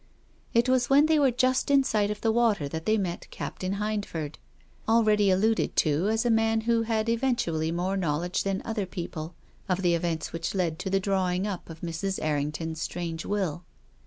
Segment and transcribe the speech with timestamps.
[0.51, 3.59] It was when they were just in sight of the water that they met Cap
[3.59, 4.39] tain Hindford,
[4.87, 9.35] already alluded to as a man who had eventually more knowledge than other people
[9.67, 9.77] THE LADY AND THE BEGGAR.
[9.77, 12.17] 349 of the events which led to the drawing up of Mrs.
[12.19, 13.63] Errington's strange will.